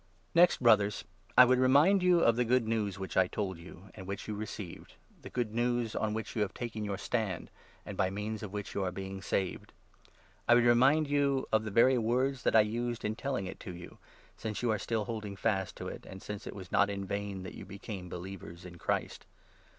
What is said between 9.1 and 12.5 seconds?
saved. I would remind you of the very words